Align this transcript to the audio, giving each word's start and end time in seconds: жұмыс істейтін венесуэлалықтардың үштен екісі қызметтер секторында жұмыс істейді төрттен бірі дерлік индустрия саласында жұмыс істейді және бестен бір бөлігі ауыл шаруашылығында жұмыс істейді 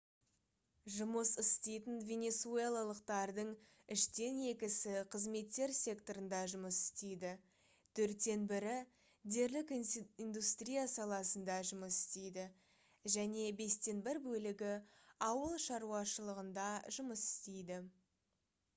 жұмыс 0.91 1.31
істейтін 1.41 1.97
венесуэлалықтардың 2.05 3.49
үштен 3.95 4.39
екісі 4.51 4.93
қызметтер 5.15 5.73
секторында 5.79 6.39
жұмыс 6.53 6.79
істейді 6.85 7.33
төрттен 7.99 8.47
бірі 8.53 8.73
дерлік 9.35 9.75
индустрия 9.77 10.87
саласында 10.95 11.59
жұмыс 11.73 12.01
істейді 12.05 12.47
және 13.17 13.45
бестен 13.61 14.01
бір 14.09 14.23
бөлігі 14.31 14.73
ауыл 15.29 15.53
шаруашылығында 15.69 16.67
жұмыс 16.99 17.29
істейді 17.31 17.79